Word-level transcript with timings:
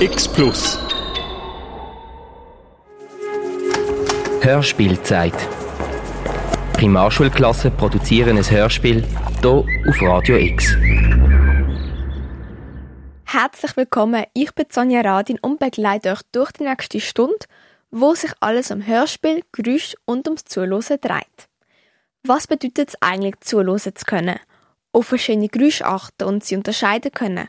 X 0.00 0.28
Plus. 0.28 0.78
Hörspielzeit. 4.40 5.34
Primarschulklassen 6.74 7.76
produzieren 7.76 8.36
ein 8.36 8.48
Hörspiel 8.48 9.04
hier 9.42 9.50
auf 9.50 10.00
Radio 10.00 10.36
X. 10.36 10.76
Herzlich 13.24 13.76
willkommen, 13.76 14.22
ich 14.34 14.54
bin 14.54 14.66
Sonja 14.70 15.00
Radin 15.00 15.40
und 15.42 15.58
begleite 15.58 16.12
euch 16.12 16.22
durch 16.30 16.52
die 16.52 16.62
nächste 16.62 17.00
Stunde, 17.00 17.46
wo 17.90 18.14
sich 18.14 18.30
alles 18.38 18.70
um 18.70 18.86
Hörspiel, 18.86 19.42
Geräusch 19.50 19.96
und 20.04 20.28
ums 20.28 20.44
Zuhören 20.44 21.00
dreht. 21.00 21.48
Was 22.22 22.46
bedeutet 22.46 22.90
es 22.90 23.02
eigentlich, 23.02 23.40
zuhören 23.40 23.80
zu 23.80 24.04
können? 24.06 24.38
Auf 24.92 25.06
verschiedene 25.06 25.48
Geräusche 25.48 25.86
achten 25.86 26.22
und 26.22 26.44
sie 26.44 26.54
unterscheiden 26.54 27.10
können? 27.10 27.48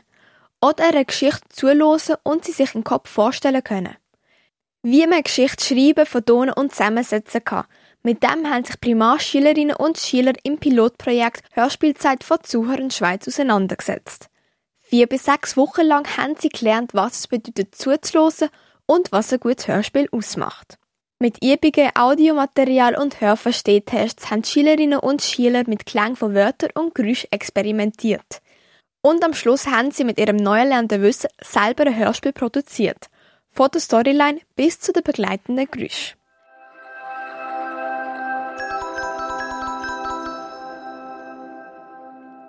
Oder 0.62 0.88
einer 0.88 1.04
Geschichte 1.04 1.48
zuhören 1.48 2.16
und 2.22 2.44
sie 2.44 2.52
sich 2.52 2.74
im 2.74 2.84
Kopf 2.84 3.08
vorstellen 3.08 3.64
können? 3.64 3.96
Wie 4.82 5.06
man 5.06 5.22
Geschichte 5.22 5.64
schreiben, 5.64 6.06
vertonen 6.06 6.54
und 6.54 6.72
zusammensetzen 6.72 7.44
kann. 7.44 7.66
Mit 8.02 8.22
dem 8.22 8.48
haben 8.48 8.64
sich 8.64 8.80
Primarschülerinnen 8.80 9.76
und 9.76 9.98
Schüler 9.98 10.32
im 10.42 10.58
Pilotprojekt 10.58 11.44
Hörspielzeit 11.52 12.24
von 12.24 12.38
Zuhörern 12.42 12.90
Schweiz 12.90 13.28
auseinandergesetzt. 13.28 14.30
Vier 14.78 15.06
bis 15.06 15.24
sechs 15.24 15.56
Wochen 15.56 15.82
lang 15.82 16.16
haben 16.16 16.34
sie 16.38 16.48
gelernt, 16.48 16.94
was 16.94 17.20
es 17.20 17.28
bedeutet 17.28 17.74
zuzuhören 17.74 18.48
und 18.86 19.12
was 19.12 19.32
ein 19.32 19.40
gutes 19.40 19.68
Hörspiel 19.68 20.08
ausmacht. 20.12 20.78
Mit 21.18 21.44
Übungen, 21.44 21.90
Audiomaterial 21.94 22.96
und 22.96 23.20
Hörverstehtests 23.20 24.30
haben 24.30 24.42
Schülerinnen 24.44 24.98
und 24.98 25.20
Schüler 25.20 25.64
mit 25.66 25.84
Klang 25.84 26.16
von 26.16 26.34
Wörtern 26.34 26.70
und 26.74 26.94
Geräuschen 26.94 27.30
experimentiert. 27.30 28.40
Und 29.02 29.24
am 29.24 29.32
Schluss 29.32 29.66
haben 29.66 29.90
sie 29.90 30.04
mit 30.04 30.18
ihrem 30.18 30.36
neu 30.36 30.58
erlernten 30.58 31.00
Wissen 31.02 31.30
selber 31.40 31.86
ein 31.86 31.96
Hörspiel 31.96 32.32
produziert. 32.32 33.06
Von 33.50 33.70
der 33.72 33.80
Storyline 33.80 34.40
bis 34.56 34.78
zu 34.78 34.92
den 34.92 35.02
begleitenden 35.02 35.68
Geräuschen. 35.70 36.20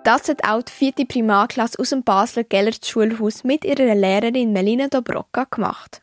Das 0.04 0.28
hat 0.28 0.44
auch 0.44 0.62
die 0.62 0.72
vierte 0.72 1.06
Primarklasse 1.06 1.78
aus 1.78 1.90
dem 1.90 2.02
Basler 2.02 2.44
Gellert 2.44 2.84
Schulhaus 2.84 3.44
mit 3.44 3.64
ihrer 3.64 3.94
Lehrerin 3.94 4.52
Melina 4.52 4.88
Dobrocka 4.88 5.44
gemacht. 5.44 6.02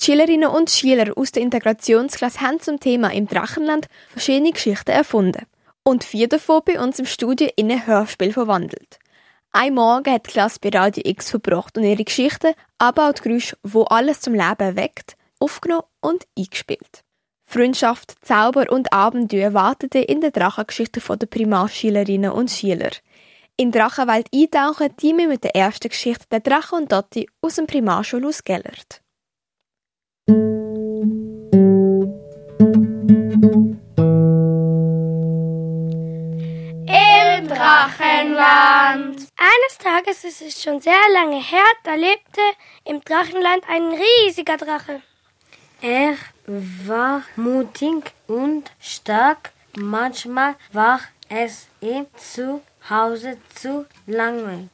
Die 0.00 0.04
Schülerinnen 0.06 0.48
und 0.48 0.70
Schüler 0.70 1.12
aus 1.16 1.32
der 1.32 1.42
Integrationsklasse 1.42 2.40
haben 2.40 2.60
zum 2.60 2.80
Thema 2.80 3.12
im 3.12 3.28
Drachenland 3.28 3.88
verschiedene 4.08 4.52
Geschichten 4.52 4.90
erfunden 4.90 5.46
und 5.84 6.02
vier 6.02 6.28
davon 6.28 6.62
bei 6.64 6.80
uns 6.80 6.98
im 6.98 7.06
Studio 7.06 7.48
in 7.56 7.70
ein 7.70 7.86
Hörspiel 7.86 8.32
verwandelt. 8.32 8.98
Ein 9.58 9.72
Morgen 9.72 10.12
hat 10.12 10.26
die 10.26 10.32
Klasse 10.32 10.58
bei 10.60 10.68
Radio 10.68 11.02
X 11.06 11.30
verbracht 11.30 11.78
und 11.78 11.84
ihre 11.84 12.04
Geschichten, 12.04 12.52
aber 12.76 13.08
auch 13.08 13.14
die 13.14 13.22
Geräusche, 13.22 13.56
wo 13.62 13.84
alles 13.84 14.20
zum 14.20 14.34
Leben 14.34 14.76
weckt, 14.76 15.16
aufgenommen 15.40 15.86
und 16.02 16.26
eingespielt. 16.38 17.02
Freundschaft, 17.46 18.16
Zauber 18.20 18.70
und 18.70 18.92
Abenteuer 18.92 19.54
warteten 19.54 20.02
in 20.02 20.20
der 20.20 20.30
Drachengeschichte 20.30 21.00
der 21.00 21.26
Primarschülerinnen 21.26 22.32
und 22.32 22.50
Schüler. 22.50 22.90
In 23.56 23.72
Drachenwelt 23.72 24.28
eintauchen 24.34 24.94
die 25.00 25.16
wir 25.16 25.26
mit 25.26 25.42
der 25.42 25.56
ersten 25.56 25.88
Geschichte 25.88 26.26
der 26.30 26.40
Drache 26.40 26.76
und 26.76 26.92
Dotti 26.92 27.26
aus 27.40 27.54
dem 27.54 27.66
Primarschulhaus 27.66 28.44
Gellert. 28.44 29.00
Drachenland. 37.56 39.28
Eines 39.36 39.78
Tages, 39.82 40.24
es 40.24 40.40
ist 40.42 40.62
schon 40.62 40.80
sehr 40.80 40.92
lange 41.12 41.40
her, 41.42 41.64
da 41.84 41.94
lebte 41.94 42.40
im 42.84 43.00
Drachenland 43.02 43.64
ein 43.68 43.82
riesiger 43.92 44.56
Drache. 44.56 45.00
Er 45.80 46.16
war 46.46 47.22
mutig 47.36 48.12
und 48.26 48.70
stark. 48.80 49.52
Manchmal 49.76 50.56
war 50.72 51.00
es 51.28 51.66
ihm 51.80 52.06
zu 52.16 52.62
Hause 52.88 53.38
zu 53.54 53.86
langweilig. 54.06 54.68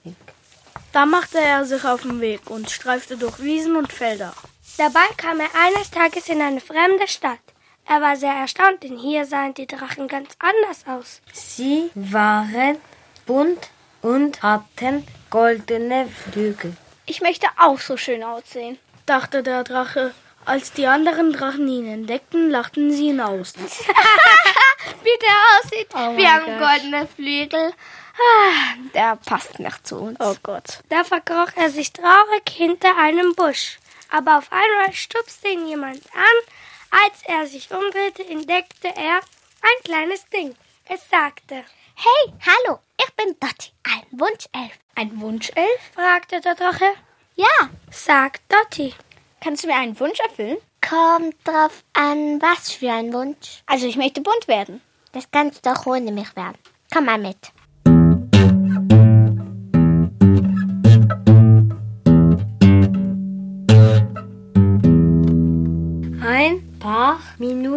Da 0.93 1.07
machte 1.07 1.41
er 1.41 1.65
sich 1.65 1.85
auf 1.85 2.03
den 2.03 2.21
Weg 2.21 2.51
und 2.51 2.71
streifte 2.71 3.17
durch 3.17 3.41
Wiesen 3.41 3.77
und 3.77 3.93
Felder. 3.93 4.35
Dabei 4.77 5.07
kam 5.17 5.41
er 5.41 5.51
eines 5.55 5.91
Tages 5.91 6.29
in 6.29 6.41
eine 6.41 6.61
fremde 6.61 7.09
Stadt. 7.09 7.41
Er 7.87 8.01
war 8.01 8.17
sehr 8.17 8.33
erstaunt, 8.33 8.83
denn 8.83 8.97
hier 8.97 9.25
sahen 9.27 9.55
die 9.55 9.67
Drachen 9.67 10.09
ganz 10.09 10.31
anders 10.39 10.85
aus. 10.87 11.21
Sie 11.33 11.91
waren 11.95 12.79
bunt 13.27 13.69
und 14.01 14.43
hatten 14.43 15.07
goldene 15.31 16.07
Flügel. 16.09 16.77
Ich 17.07 17.21
möchte 17.21 17.47
auch 17.59 17.79
so 17.81 17.97
schön 17.97 18.23
aussehen, 18.23 18.79
dachte 19.07 19.43
der 19.43 19.65
Drache. 19.65 20.15
Als 20.45 20.73
die 20.73 20.87
anderen 20.89 21.33
Drachen 21.33 21.69
ihn 21.69 21.87
entdeckten, 21.87 22.51
lachten 22.51 22.91
sie 22.91 23.09
ihn 23.09 23.21
aus. 23.21 23.55
Wie 25.03 25.19
der 25.21 25.37
aussieht. 25.61 25.89
Oh 25.95 26.17
Wir 26.17 26.33
haben 26.33 26.47
Gott. 26.59 26.69
goldene 26.69 27.07
Flügel. 27.07 27.73
Ah, 28.15 28.75
Der 28.95 29.17
passt 29.25 29.59
nicht 29.61 29.87
zu 29.87 29.97
uns. 29.97 30.19
Oh 30.21 30.35
Gott. 30.43 30.81
Da 30.89 31.05
verkroch 31.05 31.49
er 31.57 31.71
sich 31.71 31.93
traurig 31.93 32.43
hinter 32.51 32.97
einem 32.99 33.35
Busch. 33.35 33.79
Aber 34.11 34.39
auf 34.39 34.51
einmal 34.51 34.93
stupste 34.93 35.49
ihn 35.49 35.67
jemand 35.69 36.03
an. 36.15 36.55
Als 36.93 37.23
er 37.25 37.47
sich 37.47 37.71
umdrehte, 37.71 38.23
entdeckte 38.29 38.89
er 38.89 39.17
ein 39.63 39.85
kleines 39.85 40.27
Ding. 40.29 40.55
Es 40.85 41.09
sagte, 41.09 41.65
Hey, 41.95 42.35
hallo, 42.47 42.81
ich 42.99 43.13
bin 43.15 43.35
Dotti, 43.41 43.71
ein 43.85 44.21
Wunschelf. 44.21 44.79
Ein 44.95 45.21
Wunschelf? 45.21 45.81
fragte 45.95 46.41
der 46.41 46.55
Drache. 46.55 46.93
Ja, 47.35 47.71
Sagt 47.91 48.43
Dotti. 48.53 48.95
Kannst 49.41 49.65
du 49.65 49.69
mir 49.69 49.77
einen 49.77 49.99
Wunsch 49.99 50.21
erfüllen? 50.21 50.59
kommt 50.87 51.37
drauf 51.45 51.85
an, 51.95 52.43
was 52.43 52.73
für 52.73 52.91
ein 52.93 53.13
Wunsch. 53.13 53.63
Also 53.67 53.87
ich 53.87 53.97
möchte 53.97 54.21
bunt 54.21 54.47
werden. 54.49 54.83
Das 55.13 55.31
kannst 55.31 55.65
du 55.65 55.71
auch 55.73 55.87
ohne 55.87 56.13
mich 56.13 56.35
werden. 56.37 56.59
Komm 56.93 57.07
mal 57.07 57.19
mit. 57.19 57.39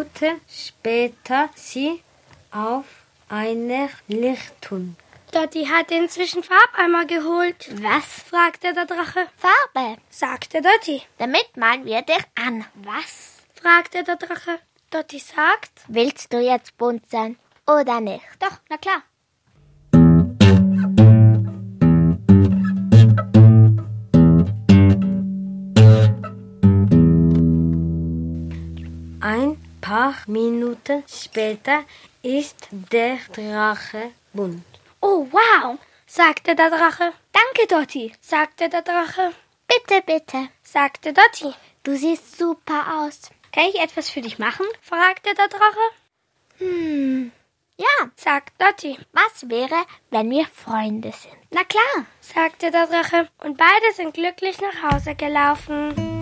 Minuten 0.05 0.41
später 0.47 1.49
sie 1.55 2.01
auf 2.51 2.85
einer 3.27 3.89
Lichtung. 4.07 4.95
Dotti 5.31 5.66
hat 5.66 5.91
inzwischen 5.91 6.43
Farbeimer 6.43 7.05
geholt. 7.05 7.69
Was? 7.81 8.05
fragte 8.05 8.73
der 8.73 8.85
Drache. 8.85 9.27
Farbe. 9.35 9.97
Sagte 10.09 10.61
Dotti. 10.61 11.01
Damit 11.17 11.57
malen 11.57 11.85
wir 11.85 12.01
dich 12.03 12.23
an. 12.35 12.66
Was? 12.75 13.41
fragte 13.55 14.03
der 14.03 14.16
Drache. 14.17 14.59
Dotti 14.91 15.19
sagt, 15.19 15.71
Willst 15.88 16.31
du 16.31 16.39
jetzt 16.39 16.77
bunt 16.77 17.09
sein 17.09 17.37
oder 17.67 17.99
nicht? 17.99 18.23
Doch, 18.39 18.59
na 18.69 18.77
klar. 18.77 19.01
Ein 29.19 29.65
paar 29.85 30.16
Minuten 30.28 31.03
später 31.07 31.84
ist 32.23 32.68
der 32.72 33.18
Drache 33.34 34.12
bunt. 34.34 34.63
oh 35.01 35.28
wow, 35.31 35.78
sagte 36.07 36.56
der 36.56 36.69
Drache. 36.69 37.13
Danke, 37.31 37.68
Dotti. 37.68 38.12
Sagte 38.22 38.68
der 38.69 38.81
Drache. 38.81 39.31
Bitte, 39.68 40.01
bitte. 40.06 40.50
Sagte 40.63 41.13
Dotti. 41.13 41.53
Du 41.84 41.96
siehst 41.96 42.38
super 42.38 42.81
aus. 43.03 43.29
Kann 43.51 43.66
ich 43.66 43.79
etwas 43.79 44.09
für 44.09 44.22
dich 44.22 44.40
machen? 44.40 44.66
Fragte 44.81 45.34
der 45.35 45.47
Drache. 45.47 45.85
Hm. 46.57 47.31
Ja, 47.78 48.09
Sagt 48.16 48.59
Dotti. 48.62 48.97
was 49.12 49.50
wäre, 49.50 49.85
wenn 50.09 50.29
wir 50.31 50.47
Freunde 50.47 51.12
sind? 51.12 51.35
Na 51.52 51.63
klar. 51.63 52.06
Sagte 52.22 52.72
der 52.72 52.88
Drache. 52.88 53.28
Und 53.44 53.57
beide 53.57 53.94
sind 53.94 54.13
glücklich 54.13 54.57
nach 54.62 54.91
Hause 54.94 55.13
gelaufen. 55.16 56.15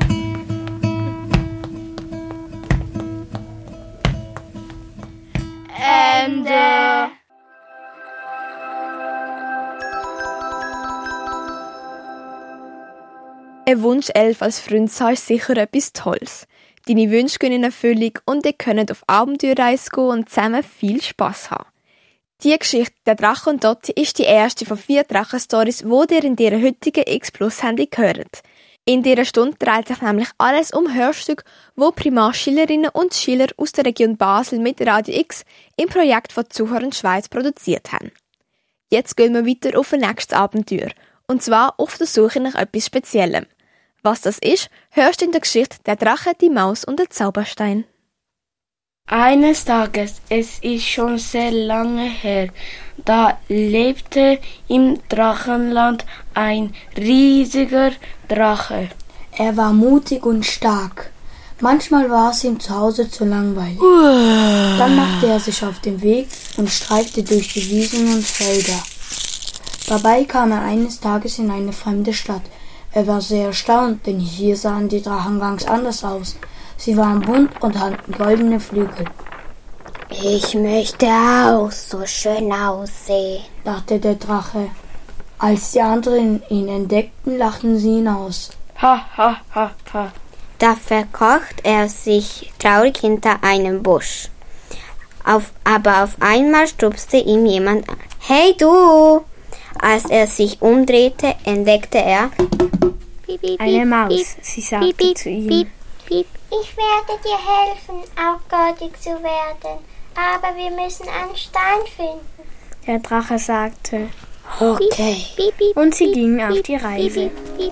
Ende. 6.23 7.11
Ein 13.65 13.81
Wunschelf 13.81 14.41
als 14.41 14.59
Freund 14.61 14.89
ist 14.89 15.27
sicher 15.27 15.57
etwas 15.57 15.91
Tolles. 15.91 16.47
Deine 16.87 17.11
Wünsche 17.11 17.39
gehen 17.39 17.51
in 17.51 17.63
Erfüllung 17.65 18.19
und 18.25 18.45
ihr 18.45 18.53
könnt 18.53 18.89
auf 18.91 19.03
Abenteuerreise 19.07 19.89
gehen 19.89 20.05
und 20.05 20.29
zusammen 20.29 20.63
viel 20.63 21.01
Spass 21.01 21.51
haben. 21.51 21.65
Die 22.43 22.57
Geschichte 22.57 22.95
der 23.05 23.15
Drache 23.15 23.49
und 23.49 23.63
Dotti 23.63 23.91
ist 23.93 24.17
die 24.17 24.23
erste 24.23 24.65
von 24.65 24.77
vier 24.77 25.03
Drachenstories, 25.03 25.79
die 25.79 26.13
ihr 26.13 26.23
in 26.23 26.37
dieser 26.37 26.61
heutigen 26.61 27.03
X 27.05 27.31
Plus 27.31 27.63
Handy 27.63 27.89
hört. 27.93 28.43
In 28.85 29.01
dieser 29.01 29.23
Stunde 29.23 29.55
dreht 29.57 29.87
sich 29.87 30.01
nämlich 30.01 30.27
alles 30.37 30.71
um 30.71 30.93
Hörstücke, 30.93 31.45
wo 31.75 31.91
Primarschülerinnen 31.91 32.91
und 32.91 33.13
Schüler 33.13 33.47
aus 33.55 33.71
der 33.71 33.85
Region 33.85 34.17
Basel 34.17 34.59
mit 34.59 34.85
Radio 34.85 35.17
X 35.17 35.45
im 35.77 35.87
Projekt 35.87 36.33
von 36.33 36.49
Zuhörern 36.49 36.91
Schweiz 36.91 37.29
produziert 37.29 37.93
haben. 37.93 38.11
Jetzt 38.89 39.15
gehen 39.15 39.33
wir 39.33 39.45
weiter 39.45 39.79
auf 39.79 39.93
ein 39.93 40.01
nächstes 40.01 40.37
Abenteuer. 40.37 40.91
Und 41.27 41.41
zwar 41.41 41.79
auf 41.79 41.97
der 41.97 42.07
Suche 42.07 42.41
nach 42.41 42.55
etwas 42.55 42.85
Speziellem. 42.85 43.45
Was 44.01 44.19
das 44.19 44.37
ist, 44.39 44.69
hörst 44.91 45.21
du 45.21 45.25
in 45.25 45.31
der 45.31 45.39
Geschichte 45.39 45.77
Der 45.85 45.95
Drache, 45.95 46.33
die 46.41 46.49
Maus 46.49 46.83
und 46.83 46.99
der 46.99 47.09
Zauberstein. 47.09 47.85
Eines 49.15 49.63
Tages, 49.65 50.15
es 50.27 50.57
ist 50.61 50.85
schon 50.85 51.19
sehr 51.19 51.51
lange 51.51 52.09
her, 52.09 52.49
da 53.05 53.37
lebte 53.47 54.39
im 54.67 54.97
Drachenland 55.07 56.03
ein 56.33 56.73
riesiger 56.97 57.91
Drache. 58.27 58.89
Er 59.37 59.55
war 59.55 59.71
mutig 59.71 60.25
und 60.25 60.45
stark. 60.45 61.11
Manchmal 61.59 62.09
war 62.09 62.31
es 62.31 62.43
ihm 62.43 62.59
zu 62.59 62.75
Hause 62.75 63.07
zu 63.07 63.25
langweilig. 63.25 63.77
Dann 63.79 64.95
machte 64.95 65.27
er 65.27 65.39
sich 65.39 65.63
auf 65.63 65.79
den 65.79 66.01
Weg 66.01 66.29
und 66.57 66.71
streifte 66.71 67.21
durch 67.21 67.53
die 67.53 67.69
Wiesen 67.69 68.15
und 68.15 68.25
Felder. 68.25 68.81
Dabei 69.85 70.23
kam 70.23 70.51
er 70.53 70.63
eines 70.63 70.99
Tages 70.99 71.37
in 71.37 71.51
eine 71.51 71.71
fremde 71.71 72.13
Stadt. 72.13 72.43
Er 72.91 73.05
war 73.05 73.21
sehr 73.21 73.47
erstaunt, 73.47 74.07
denn 74.07 74.19
hier 74.19 74.57
sahen 74.57 74.89
die 74.89 75.03
Drachen 75.03 75.39
ganz 75.39 75.65
anders 75.65 76.03
aus. 76.03 76.35
Sie 76.83 76.97
waren 76.97 77.21
bunt 77.21 77.49
und 77.61 77.79
hatten 77.79 78.11
goldene 78.11 78.59
Flügel. 78.59 79.05
Ich 80.09 80.53
möchte 80.53 81.05
auch 81.07 81.71
so 81.71 82.05
schön 82.05 82.51
aussehen, 82.51 83.41
dachte 83.63 83.99
der 83.99 84.15
Drache. 84.15 84.69
Als 85.37 85.71
die 85.71 85.79
anderen 85.79 86.43
ihn 86.49 86.67
entdeckten, 86.67 87.37
lachten 87.37 87.77
sie 87.77 87.99
ihn 87.99 88.09
aus. 88.09 88.49
Ha, 88.81 89.01
ha, 89.15 89.37
ha, 89.55 89.71
ha. 89.93 90.11
Da 90.59 90.75
verkroch 90.75 91.47
er 91.63 91.87
sich 91.87 92.51
traurig 92.59 92.97
hinter 92.97 93.41
einem 93.41 93.81
Busch. 93.81 94.27
Auf, 95.23 95.53
aber 95.63 96.03
auf 96.03 96.17
einmal 96.19 96.67
stupste 96.67 97.15
ihm 97.15 97.45
jemand 97.45 97.87
an. 97.87 97.95
Hey 98.19 98.55
du! 98.57 99.21
Als 99.79 100.03
er 100.09 100.27
sich 100.27 100.61
umdrehte, 100.61 101.33
entdeckte 101.45 101.99
er 101.99 102.29
eine 103.57 103.85
Maus. 103.85 104.35
Sie 104.41 104.59
sagte 104.59 105.13
zu 105.13 105.29
ihm, 105.29 105.67
ich 106.61 106.75
werde 106.77 107.21
dir 107.23 107.37
helfen, 107.37 108.03
auch 108.15 108.39
goldig 108.49 108.99
zu 109.01 109.09
werden, 109.09 109.79
aber 110.15 110.55
wir 110.55 110.69
müssen 110.71 111.07
einen 111.07 111.35
Stein 111.35 111.81
finden. 111.95 112.27
Der 112.85 112.99
Drache 112.99 113.39
sagte, 113.39 114.09
Okay. 114.59 115.25
und 115.75 115.95
sie 115.95 116.11
gingen 116.11 116.41
auf 116.41 116.61
die 116.61 116.75
Reise. 116.75 117.31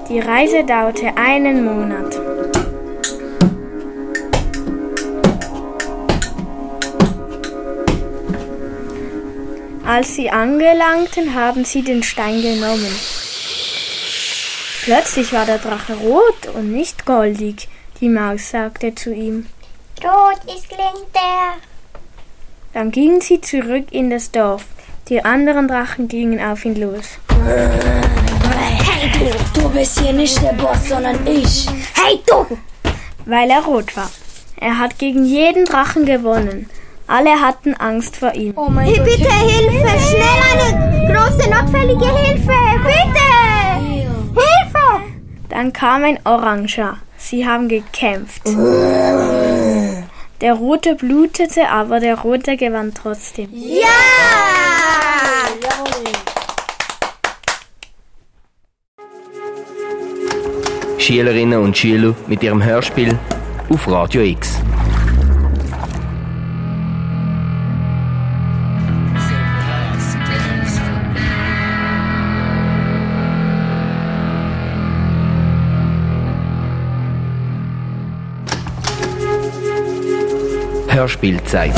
Die 0.10 0.20
Reise 0.20 0.64
dauerte 0.64 1.16
einen 1.16 1.66
Monat. 1.66 2.20
Als 9.86 10.16
sie 10.16 10.30
angelangten, 10.30 11.36
haben 11.36 11.66
sie 11.66 11.82
den 11.82 12.02
Stein 12.02 12.42
genommen. 12.42 12.96
Plötzlich 14.84 15.34
war 15.34 15.46
der 15.46 15.58
Drache 15.60 15.94
rot 15.96 16.48
und 16.56 16.72
nicht 16.72 17.06
goldig. 17.06 17.68
Die 18.02 18.10
Maus 18.10 18.50
sagte 18.50 18.96
zu 18.96 19.14
ihm. 19.14 19.46
Rot 20.04 20.40
ist 20.46 20.68
klingt 20.68 21.14
der. 21.14 21.54
Dann 22.74 22.90
gingen 22.90 23.22
sie 23.22 23.40
zurück 23.40 23.92
in 23.92 24.10
das 24.10 24.32
Dorf. 24.32 24.66
Die 25.08 25.24
anderen 25.24 25.68
Drachen 25.68 26.08
gingen 26.08 26.44
auf 26.44 26.66
ihn 26.66 26.82
los. 26.82 27.20
Hey 27.46 29.12
du, 29.20 29.62
du 29.62 29.70
bist 29.70 30.00
hier 30.00 30.14
nicht 30.14 30.42
der 30.42 30.54
Boss, 30.54 30.90
sondern 30.90 31.28
ich. 31.28 31.68
Hey 31.94 32.20
du! 32.26 32.58
Weil 33.28 33.52
er 33.52 33.64
rot 33.64 33.96
war. 33.96 34.10
Er 34.60 34.80
hat 34.80 34.98
gegen 34.98 35.24
jeden 35.24 35.66
Drachen 35.66 36.04
gewonnen. 36.04 36.72
Alle 37.06 37.40
hatten 37.40 37.76
Angst 37.76 38.18
vor 38.18 38.34
ihm. 38.34 38.54
Oh 38.56 38.68
mein 38.68 38.86
Hey, 38.86 39.00
bitte 39.00 39.32
Hilfe! 39.32 39.90
Schnell 40.10 40.40
eine 40.50 41.14
große 41.14 41.50
notfällige 41.52 42.18
Hilfe! 42.18 42.54
Bitte! 42.84 43.22
Hilfe! 44.34 45.04
Dann 45.50 45.72
kam 45.72 46.04
ein 46.04 46.20
Oranger. 46.26 46.98
Sie 47.24 47.46
haben 47.46 47.70
gekämpft. 47.70 48.42
Der 50.42 50.54
Rote 50.54 50.96
blutete, 50.96 51.70
aber 51.70 52.00
der 52.00 52.20
Rote 52.20 52.58
gewann 52.58 52.94
trotzdem. 52.94 53.48
Ja! 53.54 53.88
Schülerinnen 60.98 61.60
und 61.60 61.76
Schüler 61.78 62.16
mit 62.28 62.44
ihrem 62.44 62.64
Hörspiel 62.64 63.18
auf 63.70 63.88
Radio 63.88 64.22
X. 64.22 64.61
Hörspielzeit. 80.94 81.74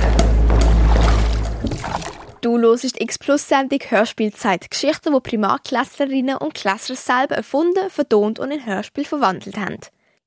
Du 2.42 2.58
hörst 2.58 2.84
die 2.84 3.04
X-Plus-Sendung 3.04 3.78
Hörspielzeit. 3.88 4.72
Geschichten, 4.72 5.14
die 5.14 5.20
Primarklässlerinnen 5.20 6.38
und 6.38 6.56
Klässler 6.56 6.96
selber 6.96 7.36
erfunden, 7.36 7.92
vertont 7.92 8.40
und 8.40 8.50
in 8.50 8.66
Hörspiel 8.66 9.06
verwandelt 9.06 9.56
haben. 9.56 9.78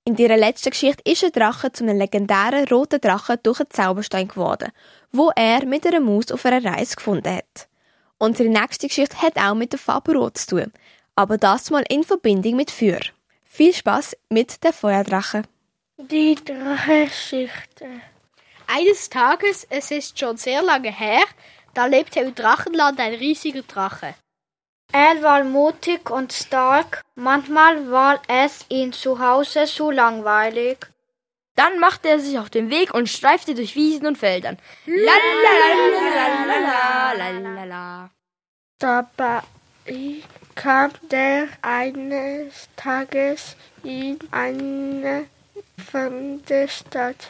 In 0.05 0.17
ihrer 0.17 0.37
letzten 0.37 0.71
Geschichte 0.71 1.03
ist 1.05 1.25
ein 1.25 1.33
Drache 1.33 1.73
zu 1.73 1.83
einem 1.83 1.99
legendären 1.99 2.69
roten 2.69 3.01
Drachen 3.01 3.39
durch 3.43 3.59
einen 3.59 3.71
Zauberstein 3.71 4.29
geworden, 4.29 4.71
wo 5.11 5.33
er 5.35 5.67
mit 5.67 5.85
einer 5.85 5.99
Maus 5.99 6.31
auf 6.31 6.47
einer 6.47 6.65
Reise 6.65 6.95
gefunden 6.95 7.39
hat. 7.39 7.67
Unsere 8.19 8.49
nächste 8.49 8.87
Geschichte 8.87 9.21
hat 9.21 9.37
auch 9.37 9.57
mit 9.57 9.73
der 9.73 9.81
Farbe 9.81 10.13
Rot 10.13 10.39
zu 10.39 10.59
tun, 10.59 10.73
aber 11.17 11.39
das 11.39 11.71
mal 11.71 11.85
in 11.89 12.05
Verbindung 12.05 12.55
mit 12.55 12.71
Feuer. 12.71 13.01
Viel 13.43 13.75
Spaß 13.75 14.17
mit 14.29 14.63
der 14.63 14.73
Feuerdrache. 14.73 15.43
Die 15.99 16.37
Drachenschichte. 16.37 17.87
Eines 18.67 19.09
Tages, 19.11 19.67
es 19.71 19.91
ist 19.91 20.19
schon 20.19 20.37
sehr 20.37 20.63
lange 20.63 20.91
her, 20.91 21.23
da 21.75 21.87
lebte 21.87 22.21
im 22.21 22.35
Drachenland 22.35 22.99
ein 23.01 23.15
riesiger 23.15 23.63
Drache. 23.63 24.15
Er 24.93 25.23
war 25.23 25.45
mutig 25.45 26.11
und 26.11 26.33
stark, 26.33 27.03
manchmal 27.15 27.91
war 27.91 28.21
es 28.29 28.65
ihm 28.69 28.93
zu 28.93 29.19
Hause 29.19 29.67
zu 29.67 29.91
langweilig. 29.91 30.79
Dann 31.55 31.79
machte 31.79 32.09
er 32.09 32.21
sich 32.21 32.39
auf 32.39 32.51
den 32.51 32.71
Weg 32.71 32.93
und 32.95 33.09
streifte 33.09 33.55
durch 33.55 33.75
Wiesen 33.77 34.07
und 34.07 34.19
Feldern. 34.19 34.59
Lalalala. 37.17 38.11
Dabei 38.79 39.43
kam 40.55 40.91
der 41.11 41.49
eines 41.63 42.69
Tages 42.77 43.57
in 43.83 44.19
eine 44.31 45.27
fremde 45.91 46.69
Stadt. 46.69 47.29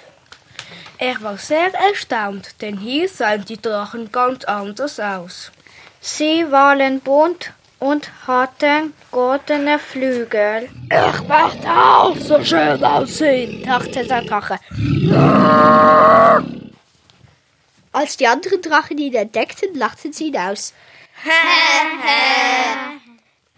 Er 0.99 1.20
war 1.23 1.38
sehr 1.38 1.73
erstaunt, 1.75 2.61
denn 2.61 2.78
hier 2.78 3.08
sahen 3.08 3.44
die 3.44 3.61
Drachen 3.61 4.11
ganz 4.11 4.44
anders 4.44 4.99
aus. 4.99 5.52
Sie 6.00 6.50
waren 6.50 7.00
bunt 7.00 7.52
und 7.78 8.11
hatten 8.26 8.94
goldene 9.11 9.78
Flügel. 9.78 10.68
Ich 10.85 11.28
möchte 11.28 11.68
auch 11.68 12.16
so 12.16 12.42
schön 12.42 12.82
aussehen, 12.82 13.62
dachte 13.64 14.06
der 14.06 14.23
Drache. 14.23 14.58
Als 17.92 18.16
die 18.16 18.26
anderen 18.26 18.62
Drachen 18.62 18.99
ihn 18.99 19.14
entdeckten, 19.14 19.75
lachten 19.75 20.12
sie 20.12 20.28
ihn 20.28 20.37
aus. 20.37 20.73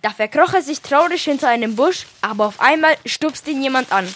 da 0.02 0.10
verkroch 0.10 0.54
er 0.54 0.62
sich 0.62 0.80
traurig 0.80 1.24
hinter 1.24 1.48
einem 1.48 1.74
Busch, 1.76 2.06
aber 2.20 2.46
auf 2.46 2.60
einmal 2.60 2.96
stupste 3.04 3.50
ihn 3.50 3.62
jemand 3.62 3.92
an. 3.92 4.08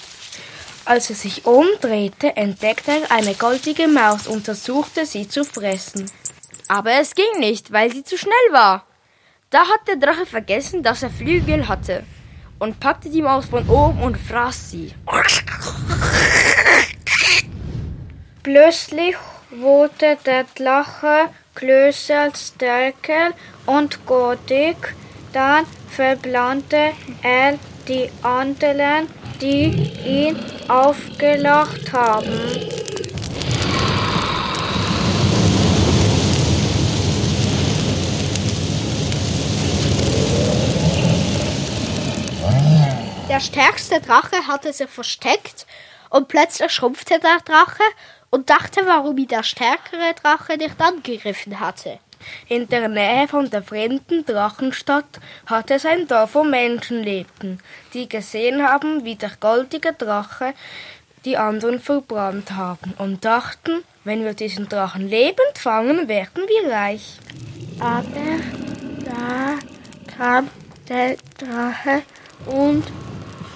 Als 0.85 1.11
er 1.11 1.17
sich 1.17 1.47
umdrehte, 1.47 2.37
entdeckte 2.37 2.91
er 2.91 3.11
eine 3.13 3.35
goldige 3.35 3.87
Maus 3.87 4.27
und 4.27 4.45
versuchte, 4.45 5.07
sie 5.07 5.29
zu 5.29 5.45
fressen. 5.45 6.11
Aber 6.69 6.93
es 6.93 7.15
ging 7.15 7.39
nicht, 7.39 7.73
weil 7.73 7.93
sie 7.93 8.03
zu 8.03 8.19
schnell 8.19 8.33
war. 8.51 8.87
Da 9.51 9.61
hat 9.61 9.87
der 9.87 9.97
Drache 9.97 10.27
vergessen, 10.27 10.83
dass 10.83 11.03
er 11.03 11.11
Flügel 11.11 11.69
hatte 11.69 12.05
und 12.59 12.81
packte 12.81 13.11
die 13.11 13.23
Maus 13.23 13.47
von 13.47 13.69
oben 13.69 14.03
und 14.03 14.17
fraß 14.17 14.71
sie. 14.71 14.95
Plötzlich 18.43 19.15
wurde 19.51 20.19
der 20.27 20.45
Drache 20.55 21.29
größer, 21.55 22.31
stärker 22.35 23.31
und 23.67 24.05
goldig. 24.07 24.77
Dann 25.33 25.67
verbrannte 25.91 26.93
er 27.23 27.59
die 27.89 28.11
anderen, 28.23 29.09
die 29.41 29.91
ihn 30.07 30.39
aufgelacht 30.69 31.93
haben. 31.93 32.41
Der 43.29 43.41
stärkste 43.41 44.01
Drache 44.01 44.47
hatte 44.47 44.73
sich 44.73 44.89
versteckt 44.89 45.67
und 46.11 46.29
plötzlich 46.29 46.71
schrumpfte 46.71 47.19
der 47.19 47.39
Drache 47.45 47.83
und 48.31 48.51
dachte, 48.51 48.83
warum 48.87 49.17
ihn 49.17 49.29
der 49.29 49.43
stärkere 49.43 50.13
Drache 50.23 50.57
nicht 50.57 50.81
angegriffen 50.81 51.59
hatte. 51.59 51.99
In 52.49 52.69
der 52.69 52.89
Nähe 52.89 53.29
von 53.29 53.51
der 53.51 53.63
fremden 53.63 54.25
Drachenstadt 54.25 55.21
hatte 55.47 55.75
es 55.75 55.87
ein 55.87 56.07
Dorf, 56.07 56.35
wo 56.35 56.45
Menschen 56.45 57.03
lebten, 57.03 57.59
die 57.95 58.09
gesehen 58.09 58.67
haben, 58.67 59.05
wie 59.05 59.17
der 59.17 59.33
goldige 59.41 59.93
Drache 59.93 60.55
die 61.25 61.37
anderen 61.37 61.81
verbrannt 61.81 62.53
haben 62.53 62.95
und 62.99 63.25
dachten, 63.25 63.83
wenn 64.05 64.25
wir 64.25 64.35
diesen 64.35 64.69
Drachen 64.69 65.09
lebend 65.09 65.57
fangen, 65.57 66.09
werden 66.09 66.45
wir 66.47 66.73
reich. 66.73 67.19
Aber 67.79 68.03
da 69.05 69.59
kam 70.17 70.49
der 70.89 71.17
Drache 71.39 72.03
und 72.47 72.85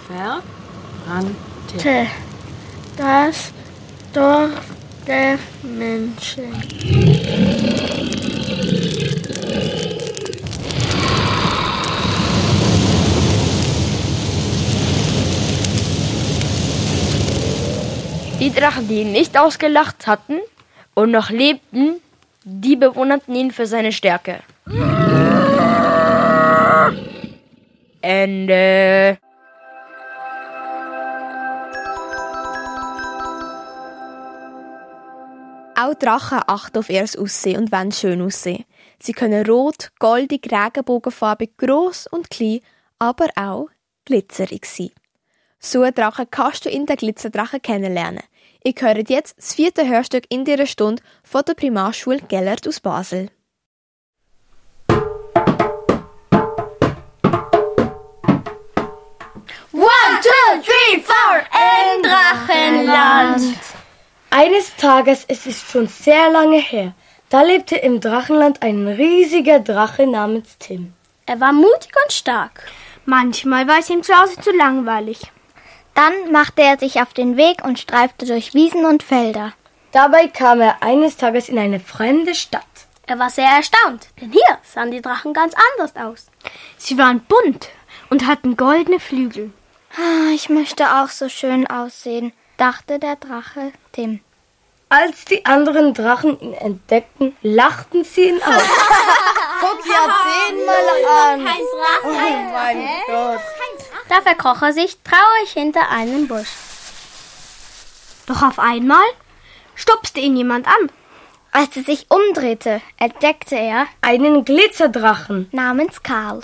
verbrannte 0.06 2.06
das 2.96 3.52
Dorf 4.12 4.61
der 5.06 5.38
Menschen. 5.62 6.52
Die 18.38 18.52
Drachen, 18.52 18.87
die 18.87 19.00
ihn 19.00 19.12
nicht 19.12 19.38
ausgelacht 19.38 20.07
hatten 20.07 20.40
und 20.95 21.11
noch 21.11 21.31
lebten, 21.31 22.02
die 22.45 22.76
bewunderten 22.76 23.35
ihn 23.35 23.50
für 23.50 23.66
seine 23.66 23.93
Stärke. 23.93 24.40
Ende. 28.02 29.19
Auch 35.78 35.95
Drachen 35.95 36.40
achten 36.47 36.78
auf 36.78 36.90
ihr 36.90 37.05
Aussehen 37.05 37.59
und 37.59 37.73
wollen 37.73 37.93
schön 37.93 38.21
aussehen. 38.23 38.64
Sie 38.99 39.12
können 39.12 39.47
rot, 39.47 39.90
goldig, 39.99 40.49
regenbogenfarbig, 40.52 41.57
gross 41.57 42.07
und 42.07 42.31
klein, 42.31 42.61
aber 42.99 43.28
auch 43.37 43.69
glitzerig 44.05 44.66
sein. 44.66 44.90
So 45.58 45.82
einen 45.82 45.94
Drachen 45.94 46.30
kannst 46.30 46.64
du 46.64 46.70
in 46.70 46.86
der 46.86 46.96
Glitzerdrache 46.96 47.60
kennenlernen. 47.60 48.22
Ihr 48.62 48.75
hört 48.78 49.10
jetzt 49.10 49.38
das 49.38 49.54
vierte 49.54 49.86
Hörstück 49.88 50.25
in 50.28 50.44
dieser 50.44 50.66
Stunde 50.66 51.02
von 51.22 51.42
der 51.46 51.54
Primarschule 51.54 52.20
Gellert 52.20 52.66
aus 52.66 52.80
Basel. 52.80 53.30
One, 59.72 60.20
two, 60.22 60.62
three, 60.62 61.00
four, 61.02 61.38
im 61.38 62.02
Drachenland. 62.02 63.58
Eines 64.30 64.75
Tages, 64.76 65.25
es 65.28 65.46
ist 65.46 65.70
schon 65.70 65.86
sehr 65.86 66.30
lange 66.30 66.58
her, 66.58 66.94
da 67.28 67.42
lebte 67.42 67.76
im 67.76 68.00
Drachenland 68.00 68.62
ein 68.62 68.86
riesiger 68.86 69.60
Drache 69.60 70.06
namens 70.06 70.58
Tim. 70.58 70.92
Er 71.25 71.40
war 71.40 71.52
mutig 71.52 71.92
und 72.04 72.12
stark. 72.12 72.70
Manchmal 73.04 73.66
war 73.66 73.78
es 73.78 73.90
ihm 73.90 74.02
zu 74.02 74.16
Hause 74.16 74.40
zu 74.40 74.50
langweilig. 74.50 75.30
Dann 75.97 76.31
machte 76.31 76.62
er 76.62 76.79
sich 76.79 77.00
auf 77.00 77.12
den 77.15 77.37
Weg 77.37 77.65
und 77.65 77.79
streifte 77.81 78.26
durch 78.26 78.55
Wiesen 78.55 78.85
und 78.85 79.03
Felder. 79.03 79.53
Dabei 79.93 80.29
kam 80.29 80.61
er 80.61 80.83
eines 80.83 81.17
Tages 81.17 81.49
in 81.49 81.59
eine 81.59 81.81
fremde 81.81 82.35
Stadt. 82.35 82.62
Er 83.07 83.19
war 83.19 83.31
sehr 83.31 83.49
erstaunt, 83.49 84.09
denn 84.21 84.31
hier 84.31 84.59
sahen 84.62 84.91
die 84.91 85.00
Drachen 85.00 85.33
ganz 85.33 85.55
anders 85.73 85.97
aus. 85.97 86.26
Sie 86.76 86.99
waren 86.99 87.21
bunt 87.21 87.69
und 88.11 88.26
hatten 88.26 88.57
goldene 88.57 89.00
Flügel. 89.00 89.53
Ah, 89.97 90.33
Ich 90.35 90.49
möchte 90.50 90.85
auch 90.97 91.09
so 91.09 91.29
schön 91.31 91.67
aussehen, 91.67 92.33
dachte 92.59 92.99
der 92.99 93.17
Drache 93.17 93.73
Tim. 93.93 94.21
Als 94.88 95.25
die 95.25 95.47
anderen 95.47 95.95
Drachen 95.95 96.38
ihn 96.41 96.53
entdeckten, 96.53 97.35
lachten 97.43 98.05
sie 98.05 98.29
ihn 98.29 98.43
aus. 98.43 98.62
Guck 99.61 99.81
ja 99.87 100.15
den 100.49 100.67
mal 100.67 100.75
an. 101.33 101.49
Oh 102.05 102.12
mein 102.12 102.88
Gott. 103.07 103.41
Da 104.08 104.20
verkroch 104.20 104.62
er 104.62 104.72
sich 104.72 104.98
traurig 105.02 105.50
hinter 105.52 105.88
einem 105.90 106.28
Busch. 106.28 106.48
Doch 108.26 108.42
auf 108.42 108.58
einmal 108.58 109.04
stupste 109.75 110.20
ihn 110.20 110.36
jemand 110.36 110.66
an. 110.66 110.90
Als 111.52 111.76
er 111.76 111.84
sich 111.84 112.06
umdrehte, 112.10 112.80
entdeckte 112.98 113.56
er 113.56 113.86
Einen 114.02 114.44
Glitzerdrachen. 114.44 115.48
namens 115.52 116.02
Karl. 116.02 116.42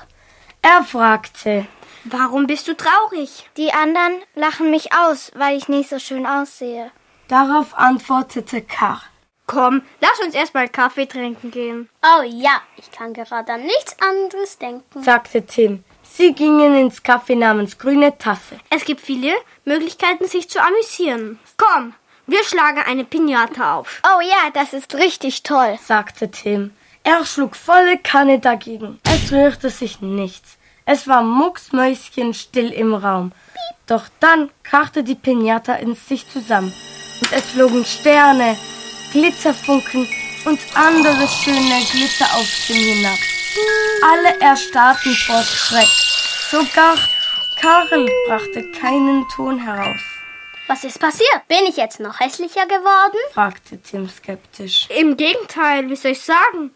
Er 0.62 0.84
fragte, 0.84 1.66
Warum 2.04 2.46
bist 2.46 2.66
du 2.66 2.76
traurig? 2.76 3.48
Die 3.56 3.72
anderen 3.72 4.22
lachen 4.34 4.70
mich 4.70 4.92
aus, 4.92 5.30
weil 5.36 5.56
ich 5.56 5.68
nicht 5.68 5.88
so 5.88 5.98
schön 5.98 6.26
aussehe. 6.26 6.90
darauf 7.28 7.76
antwortete 7.76 8.62
Karl. 8.62 9.00
Komm, 9.46 9.82
lass 10.00 10.18
uns 10.24 10.34
erstmal 10.34 10.68
Kaffee 10.68 11.06
trinken 11.06 11.50
gehen. 11.50 11.88
Oh 12.02 12.22
ja, 12.22 12.60
ich 12.76 12.90
kann 12.90 13.12
gerade 13.12 13.52
an 13.52 13.62
nichts 13.62 13.96
anderes 14.00 14.56
denken. 14.58 15.02
sagte 15.02 15.44
Tim. 15.44 15.84
Sie 16.14 16.34
gingen 16.34 16.76
ins 16.76 17.02
Café 17.02 17.34
namens 17.34 17.78
Grüne 17.78 18.18
Tasse. 18.18 18.58
Es 18.68 18.84
gibt 18.84 19.00
viele 19.00 19.32
Möglichkeiten, 19.64 20.28
sich 20.28 20.46
zu 20.46 20.60
amüsieren. 20.60 21.38
Komm, 21.56 21.94
wir 22.26 22.44
schlagen 22.44 22.82
eine 22.86 23.04
Pinata 23.04 23.76
auf. 23.76 24.02
Oh 24.04 24.20
ja, 24.20 24.50
das 24.52 24.74
ist 24.74 24.94
richtig 24.94 25.42
toll. 25.42 25.78
sagte 25.82 26.30
Tim. 26.30 26.72
Er 27.02 27.24
schlug 27.24 27.56
volle 27.56 27.96
Kanne 27.96 28.40
dagegen. 28.40 29.00
Es 29.04 29.32
rührte 29.32 29.70
sich 29.70 30.02
nichts. 30.02 30.58
Es 30.84 31.08
war 31.08 31.22
mucksmäuschenstill 31.22 32.70
im 32.72 32.92
Raum. 32.92 33.32
Doch 33.86 34.04
dann 34.20 34.50
krachte 34.64 35.04
die 35.04 35.14
Pinata 35.14 35.76
in 35.76 35.94
sich 35.94 36.28
zusammen 36.28 36.74
und 37.20 37.32
es 37.32 37.52
flogen 37.52 37.86
Sterne, 37.86 38.58
Glitzerfunken 39.12 40.06
und 40.44 40.58
andere 40.74 41.26
schöne 41.26 41.80
Glitzer 41.90 42.26
auf 42.36 42.48
Tim 42.66 42.76
hinab. 42.76 43.31
Alle 44.02 44.40
erstarrten 44.40 45.12
vor 45.14 45.42
Schreck. 45.42 45.88
Sogar 46.50 46.96
Karl 47.60 48.08
brachte 48.26 48.70
keinen 48.72 49.26
Ton 49.28 49.58
heraus, 49.58 50.00
Was 50.68 50.84
ist 50.84 50.98
passiert? 50.98 51.46
Bin 51.48 51.64
ich 51.68 51.76
jetzt 51.76 52.00
noch 52.00 52.18
hässlicher 52.20 52.66
geworden? 52.66 53.18
fragte 53.32 53.80
Tim 53.80 54.08
skeptisch. 54.08 54.88
Im 54.90 55.16
Gegenteil, 55.16 55.88
wie 55.88 55.96
soll 55.96 56.12
ich 56.12 56.20
sagen? 56.22 56.72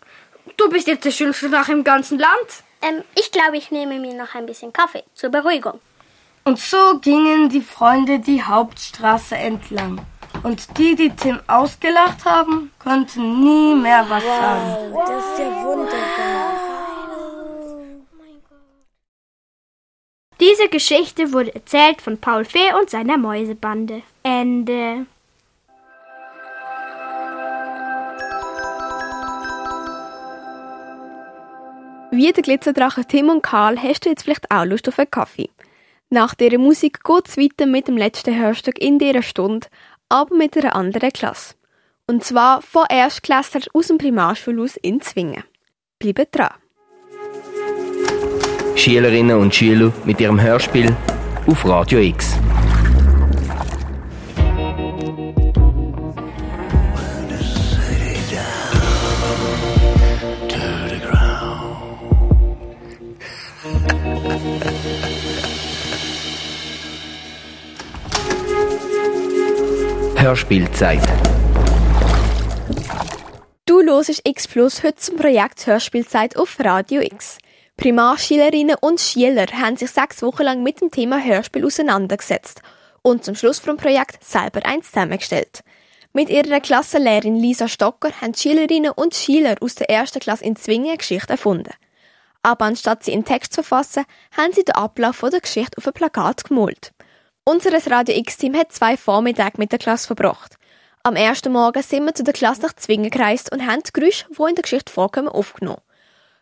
Du 0.57 0.69
bist 0.69 0.87
jetzt 0.87 1.05
der 1.05 1.11
schönste 1.11 1.51
Drache 1.51 1.73
im 1.73 1.83
ganzen 1.85 2.19
Land. 2.19 2.63
Ähm, 2.83 3.03
ich 3.15 3.33
glaube, 3.33 3.57
ich 3.57 3.71
nehme 3.71 3.99
mir 3.99 4.15
noch 4.15 4.35
ein 4.35 4.47
bisschen 4.47 4.73
Kaffee 4.73 5.03
zur 5.15 5.31
Beruhigung. 5.31 5.81
Und 6.45 6.61
so 6.61 6.99
gingen 7.01 7.49
die 7.49 7.63
Freunde 7.63 8.21
die 8.21 8.43
Hauptstraße 8.43 9.35
entlang. 9.37 10.01
Und 10.45 10.79
die, 10.79 10.95
die 10.95 11.11
Tim 11.11 11.41
ausgelacht 11.49 12.25
haben, 12.25 12.71
konnten 12.79 13.41
nie 13.43 13.75
mehr 13.75 14.05
was 14.09 14.23
sagen. 14.23 14.95
Das 14.95 15.25
ist 15.25 15.39
ja 15.41 15.65
wunderbar. 15.65 16.46
Diese 20.39 20.69
Geschichte 20.69 21.33
wurde 21.33 21.55
erzählt 21.55 22.03
von 22.03 22.19
Paul 22.19 22.45
Fee 22.45 22.75
und 22.79 22.91
seiner 22.91 23.17
Mäusebande. 23.17 24.03
Ende. 24.23 25.07
Wie 32.11 32.33
der 32.33 32.43
Glitzerdrache 32.43 33.05
Tim 33.07 33.31
und 33.31 33.43
Karl 33.43 33.83
hast 33.83 34.05
du 34.05 34.11
jetzt 34.11 34.25
vielleicht 34.25 34.51
auch 34.51 34.65
Lust 34.65 34.87
auf 34.89 34.99
einen 34.99 35.11
Kaffee. 35.11 35.49
Nach 36.11 36.35
dieser 36.35 36.59
Musik 36.59 37.03
geht's 37.03 37.39
weiter 37.39 37.67
mit 37.67 37.89
dem 37.89 37.97
letzten 37.97 38.39
Hörstück 38.39 38.79
in 38.79 38.99
dieser 38.99 39.23
Stunde, 39.23 39.69
aber 40.09 40.35
mit 40.35 40.57
einer 40.57 40.75
anderen 40.75 41.13
Klasse. 41.13 41.55
Und 42.07 42.25
zwar 42.25 42.61
von 42.63 42.85
Erstklässlern 42.89 43.65
aus 43.73 43.89
dem 43.89 43.99
Primarschulhaus 43.99 44.77
in 44.77 45.01
Zwingen. 45.01 45.45
Bleibt 45.99 46.37
dran! 46.37 46.55
Schülerinnen 48.77 49.39
und 49.39 49.55
Schüler 49.55 49.93
mit 50.05 50.21
ihrem 50.21 50.41
Hörspiel 50.41 50.95
auf 51.47 51.67
Radio 51.67 51.99
X. 51.99 52.39
Hörspielzeit. 70.17 71.01
Du 73.65 73.83
hörst 73.83 74.21
X 74.25 74.47
Plus 74.47 74.83
heute 74.83 74.97
zum 74.97 75.17
Projekt 75.17 75.67
Hörspielzeit 75.67 76.37
auf 76.37 76.57
Radio 76.61 77.01
X. 77.01 77.39
Primarschülerinnen 77.77 78.77
und 78.81 79.01
Schüler 79.01 79.47
haben 79.53 79.77
sich 79.77 79.91
sechs 79.91 80.23
Wochen 80.23 80.45
lang 80.45 80.63
mit 80.63 80.81
dem 80.81 80.91
Thema 80.91 81.23
Hörspiel 81.23 81.65
auseinandergesetzt 81.65 82.63
und 83.03 83.23
zum 83.23 83.35
Schluss 83.35 83.59
vom 83.59 83.77
Projekt 83.77 84.25
selber 84.25 84.65
eins 84.65 84.91
zusammengestellt. 84.91 85.61
Mit 86.15 86.31
ihrer 86.31 86.61
Klassenlehrerin 86.61 87.37
Lisa 87.37 87.69
Stocker 87.69 88.11
haben 88.23 88.33
Schülerinnen 88.33 88.93
und 88.93 89.15
Schüler 89.15 89.57
aus 89.61 89.75
der 89.75 89.91
ersten 89.91 90.21
Klasse 90.21 90.45
in 90.45 90.57
Zwingen 90.57 90.89
eine 90.89 90.97
Geschichte 90.97 91.33
erfunden. 91.33 91.75
Aber 92.43 92.65
anstatt 92.65 93.05
sie 93.05 93.13
in 93.13 93.27
Text 93.27 93.53
zu 93.53 93.63
fassen, 93.63 94.05
haben 94.35 94.55
sie 94.55 94.65
den 94.65 94.75
Ablauf 94.75 95.21
der 95.21 95.41
Geschichte 95.41 95.77
auf 95.77 95.87
ein 95.87 95.93
Plakat 95.93 96.45
gemalt. 96.45 96.93
Unseres 97.45 97.91
Radio 97.91 98.17
X-Team 98.17 98.57
hat 98.57 98.73
zwei 98.73 98.97
Vormittage 98.97 99.59
mit 99.59 99.73
der 99.73 99.79
Klasse 99.79 100.07
verbracht. 100.07 100.57
Am 101.03 101.15
ersten 101.15 101.53
Morgen 101.53 101.83
sind 101.83 102.07
wir 102.07 102.15
zu 102.15 102.25
der 102.25 102.33
Klasse 102.33 102.63
nach 102.63 102.73
Zwingen 102.73 103.11
gereist 103.11 103.53
und 103.53 103.67
haben 103.67 103.83
die 103.87 103.93
Geräusche, 103.93 104.25
die 104.31 104.49
in 104.49 104.55
der 104.55 104.63
Geschichte 104.63 104.91
vorkommen, 104.91 105.29
aufgenommen. 105.29 105.83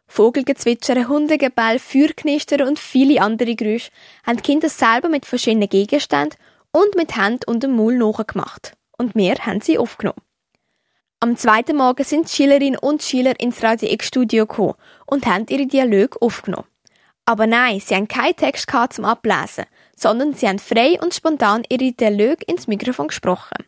Vogelgezwitscher, 0.06 1.08
Hundegebell, 1.08 1.78
Feuerknister 1.78 2.66
und 2.66 2.78
viele 2.78 3.20
andere 3.20 3.54
Geräusche 3.54 3.90
haben 4.26 4.36
die 4.36 4.42
Kinder 4.42 4.68
selber 4.68 5.08
mit 5.08 5.26
verschiedenen 5.26 5.68
Gegenständen 5.68 6.38
und 6.72 6.94
mit 6.96 7.16
Hand 7.16 7.46
und 7.46 7.62
dem 7.62 7.76
Maul 7.76 7.96
nachgemacht. 7.96 8.76
Und 8.96 9.14
wir 9.14 9.34
haben 9.34 9.60
sie 9.60 9.78
aufgenommen. 9.78 10.20
Am 11.20 11.36
zweiten 11.36 11.76
Morgen 11.76 12.04
sind 12.04 12.28
die 12.28 12.34
Schülerinnen 12.34 12.78
und 12.78 13.02
Schüler 13.02 13.38
ins 13.40 13.62
Radio 13.62 13.90
X-Studio 13.90 14.46
gekommen 14.46 14.74
und 15.06 15.26
haben 15.26 15.46
ihre 15.48 15.66
Dialoge 15.66 16.20
aufgenommen. 16.20 16.68
Aber 17.24 17.46
nein, 17.46 17.80
sie 17.80 17.94
haben 17.94 18.08
keinen 18.08 18.36
Text 18.36 18.70
zum 18.90 19.06
Ablesen, 19.06 19.64
sondern 19.96 20.34
sie 20.34 20.46
haben 20.46 20.58
frei 20.58 20.98
und 21.00 21.14
spontan 21.14 21.62
ihre 21.70 21.92
Dialoge 21.92 22.44
ins 22.46 22.66
Mikrofon 22.66 23.08
gesprochen. 23.08 23.64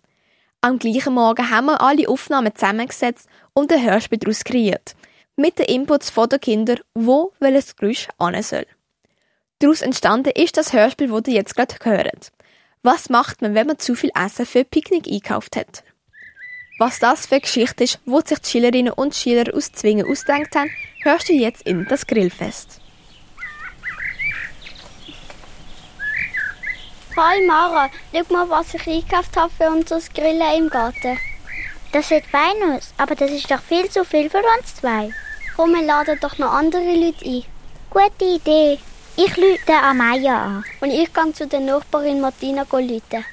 Am 0.60 0.78
gleichen 0.78 1.14
Morgen 1.14 1.48
haben 1.48 1.66
wir 1.66 1.80
alle 1.80 2.08
Aufnahmen 2.08 2.54
zusammengesetzt 2.54 3.28
und 3.54 3.72
ein 3.72 3.82
Hörspiel 3.82 4.18
daraus 4.18 4.44
kreiert. 4.44 4.94
Mit 5.38 5.58
den 5.58 5.66
Inputs 5.66 6.14
der 6.14 6.38
Kinder, 6.38 6.76
wo 6.94 7.30
welches 7.40 7.76
Geräusch 7.76 8.08
an 8.16 8.42
soll. 8.42 8.66
Daraus 9.58 9.82
entstanden 9.82 10.32
ist 10.34 10.56
das 10.56 10.72
Hörspiel, 10.72 11.08
das 11.08 11.26
ihr 11.26 11.34
jetzt 11.34 11.54
gerade 11.54 11.74
hört. 11.82 12.32
Was 12.82 13.10
macht 13.10 13.42
man, 13.42 13.54
wenn 13.54 13.66
man 13.66 13.78
zu 13.78 13.94
viel 13.94 14.10
Essen 14.14 14.46
für 14.46 14.64
Picknick 14.64 15.06
einkauft 15.06 15.56
hat? 15.56 15.84
Was 16.78 17.00
das 17.00 17.26
für 17.26 17.34
eine 17.34 17.42
Geschichte 17.42 17.84
ist, 17.84 18.00
wo 18.06 18.20
sich 18.20 18.38
die 18.38 18.48
Schülerinnen 18.48 18.94
und 18.94 19.14
Schüler 19.14 19.54
aus 19.54 19.72
Zwingen 19.72 20.10
ausdenkt 20.10 20.56
haben, 20.56 20.70
hörst 21.02 21.28
du 21.28 21.34
jetzt 21.34 21.66
in 21.66 21.84
das 21.86 22.06
Grillfest. 22.06 22.80
Hi 27.14 27.46
Mara, 27.46 27.90
schau 28.10 28.32
mal, 28.32 28.48
was 28.48 28.72
ich 28.72 28.86
eingekauft 28.86 29.36
habe 29.36 29.52
für 29.52 29.70
unser 29.70 30.00
Grillen 30.14 30.64
im 30.64 30.70
Garten. 30.70 31.18
Das 31.96 32.10
sieht 32.10 32.26
fein 32.26 32.62
aus, 32.62 32.92
aber 32.98 33.14
das 33.14 33.30
ist 33.30 33.50
doch 33.50 33.62
viel 33.62 33.88
zu 33.88 34.04
viel 34.04 34.28
für 34.28 34.42
uns 34.58 34.74
zwei. 34.74 35.14
Komm, 35.56 35.72
wir 35.72 35.80
laden 35.80 36.20
doch 36.20 36.36
noch 36.36 36.52
andere 36.52 36.94
Leute 36.94 37.24
ein. 37.24 37.44
Gute 37.88 38.24
Idee. 38.26 38.78
Ich 39.16 39.34
lüte 39.38 39.72
Amaya 39.72 40.42
an. 40.42 40.64
Und 40.82 40.90
ich 40.90 41.10
gehe 41.14 41.32
zu 41.32 41.46
der 41.46 41.60
Nachbarin 41.60 42.20
Martina 42.20 42.66
lüten. 42.70 43.24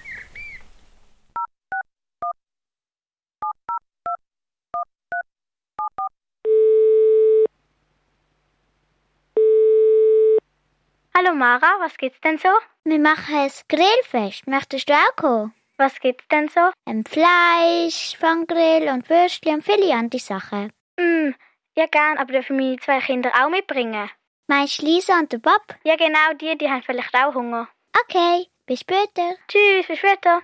Hallo 11.14 11.36
Mara, 11.36 11.68
was 11.82 11.98
gibt's 11.98 12.22
denn 12.22 12.38
so? 12.38 12.48
Wir 12.86 13.00
machen 13.00 13.36
ein 13.36 13.52
Grillfest. 13.68 14.48
Möchtest 14.48 14.88
du 14.88 14.94
auch 14.94 15.16
kommen? 15.18 15.54
Was 15.78 16.00
gibt's 16.00 16.28
denn 16.28 16.50
so? 16.50 16.72
Ein 16.86 17.04
Fleisch, 17.04 18.16
Fanggrill 18.18 18.90
und 18.90 19.10
Würstchen 19.10 19.56
und 19.56 19.64
viele 19.64 19.94
andere 19.94 20.20
Sachen. 20.20 20.72
Mm, 21.00 21.32
ja 21.76 21.88
gern, 21.88 22.18
aber 22.18 22.32
dürfen 22.32 22.58
meine 22.58 22.78
zwei 22.78 23.00
Kinder 23.00 23.32
auch 23.42 23.50
mitbringen? 23.50 24.10
Meinst 24.48 24.82
du 24.82 24.86
Lisa 24.86 25.20
und 25.20 25.32
der 25.32 25.40
Bob? 25.40 25.64
Ja 25.84 25.96
genau, 25.96 26.34
die, 26.40 26.58
die 26.58 26.70
haben 26.70 26.84
vielleicht 26.84 27.16
auch 27.16 27.34
Hunger. 27.34 27.68
Okay, 28.04 28.48
bis 28.68 28.82
später. 28.82 29.36
Tschüss, 29.48 29.88
bis 29.88 29.98
später. 29.98 30.42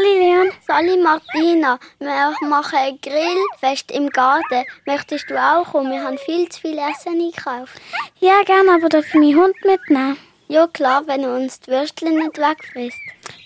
Sali 0.00 0.18
Leon. 0.18 0.50
Sali 0.66 0.96
Martina, 0.96 1.78
wir 1.98 2.48
machen 2.48 2.78
ein 2.78 2.98
Grillfest 3.02 3.90
im 3.90 4.08
Garten. 4.08 4.64
Möchtest 4.86 5.28
du 5.28 5.36
auch 5.36 5.72
kommen? 5.72 5.92
Wir 5.92 6.02
haben 6.02 6.16
viel 6.16 6.48
zu 6.48 6.58
viel 6.58 6.78
Essen 6.78 7.20
eingekauft. 7.20 7.78
Ja, 8.18 8.42
gerne, 8.44 8.72
aber 8.76 8.88
darf 8.88 9.06
ich 9.08 9.14
meinen 9.14 9.36
Hund 9.36 9.54
mitnehmen? 9.62 10.16
Ja, 10.48 10.66
klar, 10.68 11.06
wenn 11.06 11.24
er 11.24 11.34
uns 11.34 11.60
die 11.60 11.70
Würstchen 11.70 12.18
nicht 12.18 12.38
wegfrisst. 12.38 12.96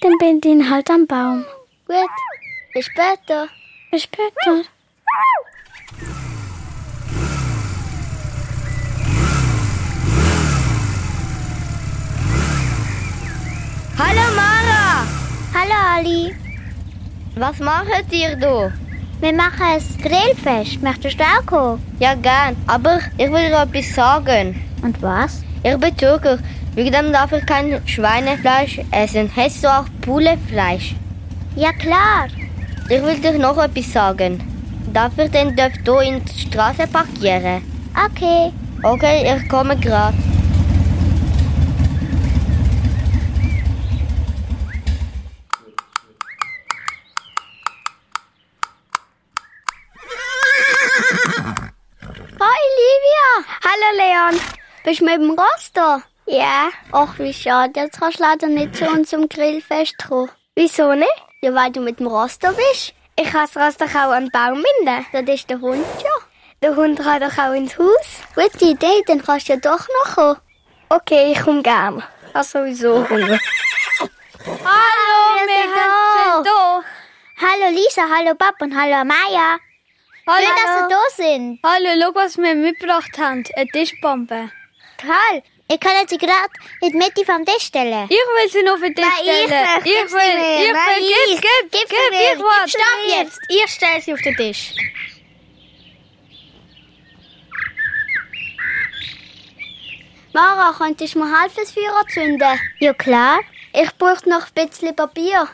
Dann 0.00 0.16
bin 0.18 0.38
ich 0.38 0.44
ihn 0.44 0.70
halt 0.70 0.88
am 0.90 1.08
Baum. 1.08 1.44
Gut, 1.88 1.96
bis 2.72 2.86
später. 2.86 3.48
Bis 3.90 4.04
später. 4.04 4.62
Hallo 13.98 14.36
Mara! 14.36 15.04
Hallo 15.52 15.74
Ali. 15.96 16.43
Was 17.36 17.58
macht 17.58 18.12
ihr 18.12 18.36
da? 18.36 18.70
Wir 19.20 19.32
machen 19.32 19.62
ein 19.62 19.82
Grillfest. 20.00 20.80
Möchtest 20.82 21.18
du 21.18 21.24
auch 21.24 21.44
kommen? 21.44 21.82
Ja, 21.98 22.14
gern. 22.14 22.56
Aber 22.68 23.00
ich 23.18 23.30
will 23.30 23.48
dir 23.48 23.62
etwas 23.62 23.92
sagen. 23.92 24.62
Und 24.82 25.02
was? 25.02 25.42
Ich 25.64 25.76
bin 25.76 25.96
Türker. 25.96 26.38
Wegen 26.76 26.92
dem 26.92 27.12
darf 27.12 27.32
ich 27.32 27.44
kein 27.44 27.80
Schweinefleisch 27.88 28.80
essen. 28.92 29.28
Hättest 29.34 29.64
du 29.64 29.68
auch 29.68 29.86
Pulefleisch? 30.02 30.94
Ja, 31.56 31.72
klar. 31.72 32.28
Ich 32.88 33.02
will 33.02 33.18
dir 33.18 33.36
noch 33.36 33.58
etwas 33.58 33.92
sagen. 33.92 34.40
Darf 34.92 35.18
ich 35.18 35.30
den 35.32 35.56
Dörf 35.56 35.72
hier 35.84 36.00
in 36.02 36.24
die 36.24 36.38
Straße 36.38 36.86
parkieren? 36.86 37.62
Okay. 38.06 38.52
Okay, 38.84 39.36
ich 39.36 39.48
komme 39.48 39.76
gerade. 39.76 40.16
Hi 52.40 52.62
Livia! 52.78 53.28
Hallo 53.64 53.88
Leon! 53.96 54.34
Bist 54.84 55.00
du 55.00 55.06
mit 55.06 55.14
dem 55.14 55.30
Ross 55.30 55.72
da? 55.72 56.02
Ja. 56.26 56.68
Ach, 56.92 57.18
wie 57.18 57.32
schade. 57.32 57.72
Jetzt 57.74 57.98
kannst 57.98 58.18
du 58.18 58.22
leider 58.22 58.48
nicht 58.48 58.76
zu 58.76 58.86
unserem 58.86 59.30
Grillfest 59.30 59.94
kommen. 60.06 60.28
Wieso 60.56 60.92
nicht? 60.92 61.08
Ja, 61.40 61.54
weil 61.54 61.72
du 61.72 61.80
mit 61.80 62.00
dem 62.00 62.06
Ross 62.06 62.38
da 62.38 62.50
bist. 62.50 62.92
Ich 63.18 63.30
kann 63.30 63.48
das 63.54 63.78
doch 63.78 63.88
auch 63.94 64.12
an 64.12 64.24
den 64.24 64.30
Baum 64.30 64.62
binden. 64.62 65.06
Das 65.10 65.34
ist 65.34 65.48
der 65.48 65.58
Hund 65.58 65.86
ja. 66.02 66.10
Der 66.60 66.76
Hund 66.76 66.98
kann 66.98 67.18
doch 67.18 67.38
auch 67.38 67.54
ins 67.54 67.78
Haus. 67.78 68.20
Gute 68.34 68.64
Idee, 68.66 69.02
dann 69.06 69.24
kannst 69.24 69.48
du 69.48 69.54
ja 69.54 69.58
doch 69.58 69.88
noch 70.04 70.14
kommen. 70.16 70.36
Okay, 70.90 71.32
ich 71.32 71.40
komme 71.40 71.62
gern. 71.62 72.02
Ich 72.28 72.34
habe 72.34 72.44
sowieso 72.44 73.08
Hunger. 73.08 73.38
Hallo, 74.44 75.46
wir, 75.46 75.62
sind 75.62 76.46
da. 76.46 76.82
Hallo 77.40 77.74
Lisa, 77.74 78.02
hallo 78.14 78.34
Bob 78.34 78.60
und 78.60 78.76
hallo 78.78 79.02
Maya. 79.02 79.56
Hallo. 80.26 80.46
Schön, 80.46 80.56
dass 80.62 80.76
ihr 80.76 80.88
da 80.88 81.02
sind. 81.16 81.60
Hallo, 81.64 81.88
schau, 82.02 82.14
was 82.14 82.36
wir 82.36 82.54
mitgebracht 82.54 83.16
haben. 83.16 83.44
Eine 83.56 83.66
Tischbombe. 83.68 84.50
Toll. 84.98 85.42
Ich 85.68 85.80
kann 85.80 86.06
sie 86.08 86.18
gerade 86.18 86.50
in 86.82 86.90
die 86.92 86.96
Mitte 86.98 87.24
vom 87.24 87.44
Tisch 87.44 87.64
stellen. 87.66 88.04
Ich 88.10 88.10
will 88.16 88.50
sie 88.50 88.62
noch 88.62 88.76
für 88.76 88.90
Nein, 88.90 89.10
ich 89.22 89.44
stellen. 89.46 89.68
ich 89.78 89.92
sie 89.92 90.14
will, 90.14 90.66
ich 90.66 90.72
Nein, 90.72 91.00
will, 91.00 91.08
gib, 91.08 91.34
ich. 91.34 91.40
gib, 91.40 91.72
Gib 91.72 91.88
gib, 91.88 91.98
ich 92.12 92.38
will. 92.38 92.68
Stopp 92.68 93.18
jetzt. 93.18 93.38
Ich 93.48 93.70
stelle 93.70 94.00
sie 94.02 94.12
auf 94.12 94.20
den 94.20 94.36
Tisch. 94.36 94.72
Mara, 100.32 100.72
könntest 100.76 101.14
du 101.14 101.20
mir 101.20 101.40
helfen, 101.40 101.56
das 101.60 101.72
Feuer 101.72 101.96
anzünden? 102.00 102.58
Ja, 102.80 102.92
klar. 102.92 103.40
Ich 103.72 103.94
brauche 103.96 104.28
noch 104.28 104.46
ein 104.54 104.66
bisschen 104.68 104.94
Papier. 104.94 105.48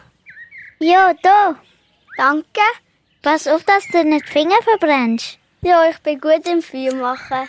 Ja, 0.78 1.12
da. 1.22 1.56
Danke. 2.16 2.60
Pass 3.22 3.46
auf, 3.46 3.62
dass 3.64 3.86
du 3.88 4.02
nicht 4.04 4.26
die 4.26 4.32
Finger 4.32 4.56
verbrennst. 4.62 5.38
Ja, 5.62 5.88
ich 5.90 5.98
bin 5.98 6.20
gut 6.20 6.46
im 6.48 6.62
Feuer 6.62 6.94
machen. 6.94 7.48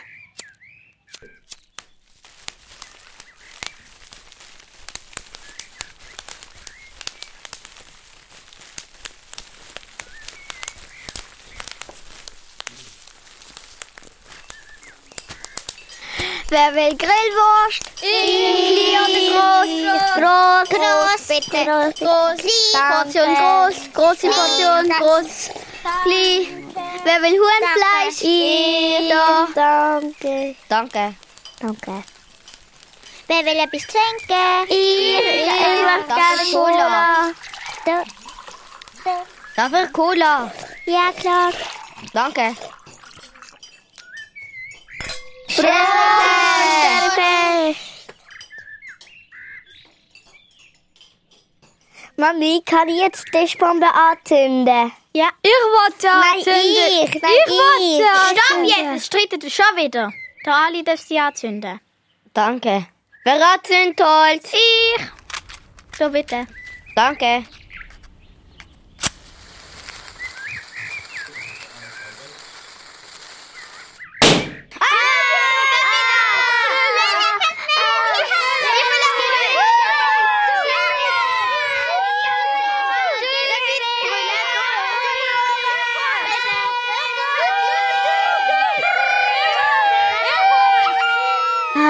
Wer 16.51 16.75
will 16.75 16.97
Grillwurst? 16.97 17.81
Ich 18.01 18.91
groß? 19.31 19.69
Groß, 20.19 20.69
groß, 20.69 21.27
bitte. 21.29 21.63
Groß, 21.63 21.95
Groß. 21.95 22.41
Portion 22.91 23.35
groß. 23.35 23.75
Große 23.93 24.27
Portion 24.27 24.89
groß. 24.89 25.49
Klein. 26.03 26.73
Wer 27.05 27.21
will 27.21 27.39
Huhnfleisch? 27.39 28.21
Ich. 28.21 29.09
Da. 29.09 29.47
Danke. 29.55 30.55
Danke. 30.67 31.15
Danke. 31.61 32.03
Wer 33.27 33.45
will 33.45 33.59
etwas 33.59 33.87
trinken? 33.87 34.67
Ich. 34.67 35.19
Ich 35.19 35.47
möchte 35.87 36.13
gerne 36.19 36.43
Cola. 36.51 37.31
Da. 37.85 38.03
Darf 39.55 39.85
ich 39.85 39.93
Cola? 39.93 40.51
Ja, 40.85 41.11
klar. 41.17 41.51
Danke. 42.11 42.55
Sterne. 45.47 46.40
Mami, 52.17 52.61
kann 52.65 52.87
ich 52.89 52.99
jetzt 52.99 53.25
die 53.27 53.31
Tischbombe 53.31 53.87
anzünden? 53.93 54.91
Ja. 55.13 55.29
Ich 55.41 55.49
wollte 55.49 56.09
anzünden. 56.09 56.61
ich, 56.61 57.21
nein, 57.21 57.31
ich 57.45 57.51
wollte 57.51 58.41
Stopp 58.41 58.63
jetzt, 58.65 58.97
es 58.97 59.05
streitet 59.05 59.51
schon 59.51 59.75
wieder. 59.77 60.11
Der 60.45 60.55
Ali 60.55 60.83
darf 60.83 60.99
sie 60.99 61.19
anzünden. 61.19 61.79
Danke. 62.33 62.87
Wer 63.23 63.39
hat 63.39 63.67
Zündholz? 63.67 64.53
Ich. 64.53 65.01
So 65.97 66.09
bitte. 66.09 66.47
Danke. 66.95 67.43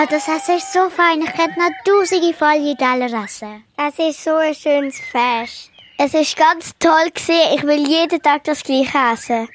Das 0.09 0.27
Essen 0.27 0.57
ist 0.57 0.73
so 0.73 0.89
fein. 0.89 1.21
Ich 1.21 1.33
könnte 1.33 1.59
noch 1.59 1.69
tausende 1.85 2.33
volle 2.33 2.75
Teller 2.75 3.23
essen. 3.23 3.63
Es 3.77 3.99
ist 3.99 4.23
so 4.23 4.35
ein 4.35 4.55
schönes 4.55 4.99
Fest. 4.99 5.71
Es 5.97 6.13
ist 6.13 6.35
ganz 6.37 6.71
toll 6.79 7.11
gewesen. 7.13 7.55
Ich 7.55 7.63
will 7.63 7.87
jeden 7.87 8.21
Tag 8.21 8.43
das 8.45 8.63
gleiche 8.63 8.97
essen. 9.13 9.47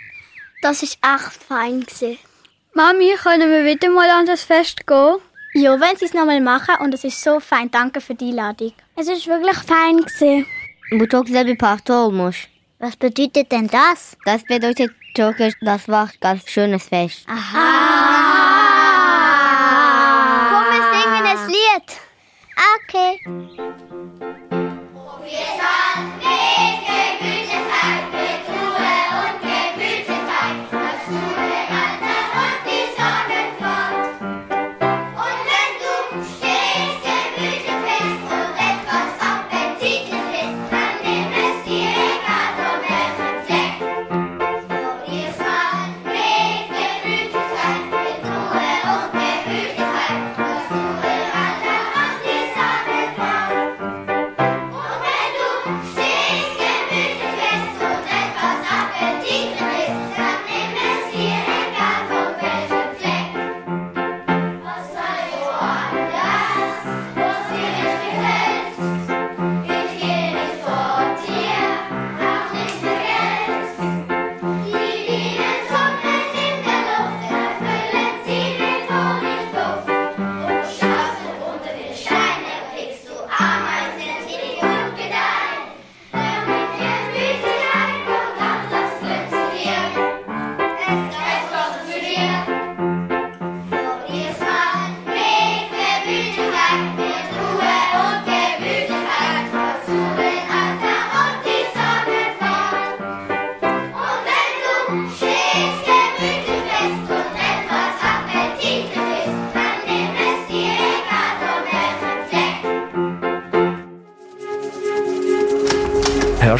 Das 0.63 0.83
ist 0.83 0.99
echt 1.03 1.43
fein 1.49 1.81
gewesen. 1.81 2.19
Mami, 2.75 3.15
können 3.23 3.51
wir 3.51 3.65
wieder 3.65 3.91
mal 3.91 4.09
an 4.11 4.27
das 4.27 4.45
Fest 4.45 4.87
gehen? 4.87 5.17
Ja, 5.55 5.81
wenn 5.81 5.97
sie 5.97 6.05
es 6.05 6.15
nochmal 6.15 6.41
machen 6.41 6.77
und 6.81 6.93
es 6.93 7.05
ist 7.05 7.23
so 7.23 7.41
fein. 7.41 7.71
Danke 7.71 8.01
für 8.01 8.15
die 8.15 8.29
Einladung. 8.29 8.73
Es 8.95 9.09
ist 9.09 9.27
wirklich 9.27 9.57
fein 9.57 9.97
gewesen. 9.97 10.47
Butok 10.91 11.29
selber 11.29 11.57
Parto 11.57 11.95
olmuş. 12.05 12.49
Was 12.79 12.95
bedeutet 12.97 13.51
denn 13.51 13.69
das? 13.69 14.17
Das 14.27 14.45
bedeutet 14.45 14.93
Türkisch, 15.15 15.55
das 15.63 15.89
war 15.89 16.11
ganz 16.21 16.47
schönes 16.47 16.85
Fest. 16.85 17.27
Komm, 17.27 18.16
Okay. 22.89 23.21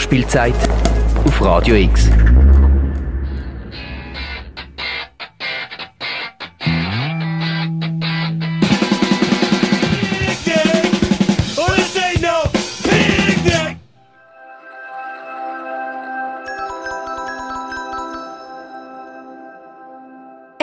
Hörspielzeit 0.07 0.55
auf 1.25 1.43
Radio 1.43 1.75
X. 1.75 2.09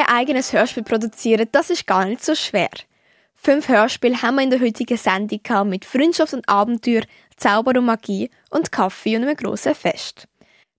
Eigenes 0.07 0.53
Hörspiel 0.53 0.83
produzieren, 0.83 1.49
das 1.51 1.69
ist 1.69 1.85
gar 1.85 2.05
nicht 2.05 2.23
so 2.23 2.33
schwer. 2.33 2.69
Fünf 3.45 3.67
Hörspiele 3.67 4.21
haben 4.21 4.35
wir 4.35 4.43
in 4.43 4.51
der 4.51 4.61
heutigen 4.61 4.95
Sendung 4.95 5.43
gehabt 5.43 5.69
mit 5.69 5.83
Freundschaft 5.83 6.33
und 6.33 6.47
Abenteuer, 6.47 7.01
Zauber 7.43 7.77
und 7.77 7.87
Magie 7.87 8.29
und 8.51 8.71
Kaffee 8.71 9.17
und 9.17 9.23
einem 9.23 9.35
grossen 9.35 9.75
Fest. 9.75 10.29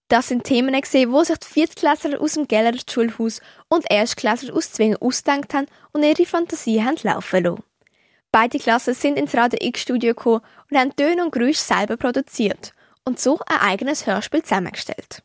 Das 0.09 0.29
sind 0.29 0.45
Themen 0.45 0.81
gesehen, 0.81 1.13
wo 1.13 1.23
sich 1.23 1.37
die 1.37 1.47
Viertklässler 1.47 2.19
aus 2.19 2.33
dem 2.33 2.49
Geller 2.49 2.73
Schulhaus 2.89 3.43
und 3.69 3.85
Erstklässler 3.91 4.57
aus 4.57 4.73
Zwingen 4.73 4.97
ausgedacht 4.97 5.53
haben 5.53 5.67
und 5.93 6.03
ihre 6.03 6.25
Fantasie 6.25 6.83
haben 6.83 6.97
laufen 7.03 7.45
lassen. 7.45 7.63
Beide 8.33 8.59
Klassen 8.59 8.95
sind 8.95 9.19
ins 9.19 9.35
Radio 9.35 9.59
X-Studio 9.61 10.15
gekommen 10.15 10.41
und 10.71 10.79
haben 10.79 10.97
Töne 10.97 11.23
und 11.23 11.33
Geräusche 11.33 11.61
selber 11.61 11.99
produziert 11.99 12.73
und 13.05 13.21
so 13.21 13.39
ein 13.47 13.61
eigenes 13.61 14.07
Hörspiel 14.07 14.43
zusammengestellt. 14.43 15.23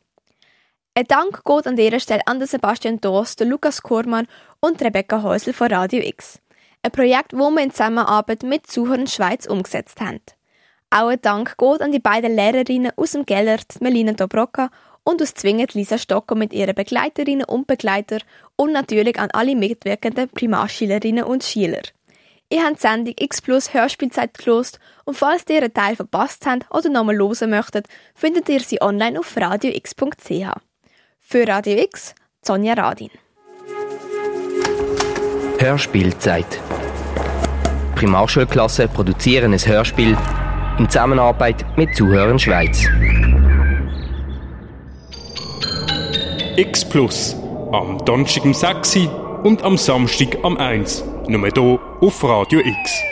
Ein 0.94 1.06
Dank 1.06 1.42
geht 1.42 1.66
an 1.66 1.76
dieser 1.76 2.00
Stelle 2.00 2.26
an 2.26 2.44
Sebastian 2.44 3.00
Doss, 3.00 3.36
Lukas 3.38 3.80
Kormann 3.80 4.28
und 4.60 4.82
Rebecca 4.82 5.22
Häusl 5.22 5.54
von 5.54 5.72
Radio 5.72 6.02
X. 6.02 6.38
Ein 6.82 6.90
Projekt, 6.90 7.32
wo 7.32 7.48
wir 7.48 7.62
in 7.62 7.70
Zusammenarbeit 7.70 8.42
mit 8.42 8.66
Zuhörern 8.66 9.06
Schweiz 9.06 9.46
umgesetzt 9.46 10.02
haben. 10.02 10.20
Auch 10.92 11.06
ein 11.06 11.20
Dank 11.22 11.56
geht 11.56 11.80
an 11.82 11.92
die 11.92 12.00
beiden 12.00 12.34
Lehrerinnen 12.34 12.90
aus 12.96 13.12
dem 13.12 13.24
Gellert, 13.24 13.80
Melina 13.80 14.12
Dobrocka 14.12 14.70
und 15.04 15.22
aus 15.22 15.34
Zwingend 15.34 15.74
Lisa 15.74 15.98
Stocker 15.98 16.34
mit 16.34 16.52
ihren 16.52 16.74
Begleiterinnen 16.74 17.44
und 17.44 17.68
Begleitern 17.68 18.22
und 18.56 18.72
natürlich 18.72 19.16
an 19.18 19.30
alle 19.32 19.54
mitwirkenden 19.54 20.28
Primarschülerinnen 20.30 21.22
und 21.22 21.44
Schüler. 21.44 21.82
Ihr 22.52 22.64
habt 22.64 22.78
die 22.78 22.80
Sendung 22.80 23.14
X 23.16 23.40
Plus 23.40 23.72
Hörspielzeit 23.72 24.36
gelost 24.36 24.80
und 25.04 25.16
falls 25.16 25.44
ihr 25.48 25.62
einen 25.62 25.72
Teil 25.72 25.94
verpasst 25.94 26.44
habt 26.44 26.66
oder 26.74 26.88
nochmal 26.90 27.16
hören 27.16 27.50
möchtet, 27.50 27.86
findet 28.16 28.48
ihr 28.48 28.58
sie 28.58 28.82
online 28.82 29.20
auf 29.20 29.36
radiox.ch. 29.36 30.58
Für 31.20 31.46
Radio 31.46 31.78
X, 31.84 32.16
Sonja 32.42 32.74
Radin. 32.74 33.10
Hörspielzeit. 35.60 36.60
Primarschulklasse 37.94 38.88
produzieren 38.88 39.52
ein 39.52 39.64
Hörspiel 39.64 40.16
in 40.80 40.88
Zusammenarbeit 40.88 41.66
mit 41.76 41.94
Zuhörern 41.94 42.38
Schweiz. 42.38 42.88
X 46.56 46.88
Plus. 46.88 47.36
Am 47.70 48.02
Donnerstag 48.06 48.44
um 48.46 48.54
6 48.54 48.96
Uhr 48.96 49.44
und 49.44 49.62
am 49.62 49.76
Samstag 49.76 50.38
am 50.42 50.56
1 50.56 51.02
Uhr. 51.02 51.28
Nur 51.28 51.48
hier 51.54 51.80
auf 52.00 52.24
Radio 52.24 52.60
X. 52.60 53.02